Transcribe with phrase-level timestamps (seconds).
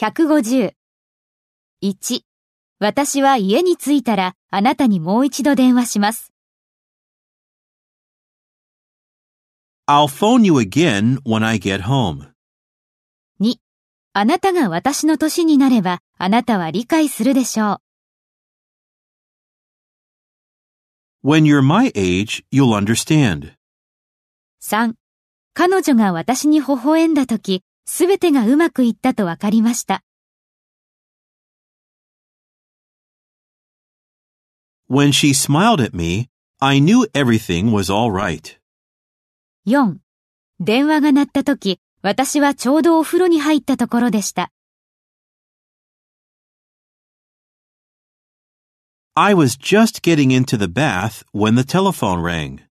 [0.00, 0.74] 150。
[1.82, 2.20] 1、
[2.78, 6.32] 私は家に着いたらあなたにもう一度電話します。
[9.88, 12.28] I'll phone you again when I get home.
[13.40, 13.56] 2、
[14.12, 17.80] あなたが私の年になればあなたは理解するでしょ
[21.24, 21.28] う。
[21.28, 23.54] When you're my age, you'll understand.
[24.62, 24.94] 3、
[25.54, 30.04] 彼女が私に微笑んだとき、すべてがうまくいったとわかりました。
[34.90, 36.28] When she smiled at me,
[36.60, 38.58] I knew everything was all right.
[39.66, 39.96] 4、
[40.60, 44.52] 電話が鳴ったとき、私はちょうどお風呂に入ったところでした。
[49.14, 52.67] I was just getting into the bath when the telephone rang.